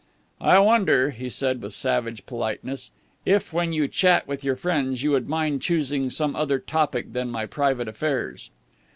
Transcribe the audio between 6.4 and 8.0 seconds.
topic than my private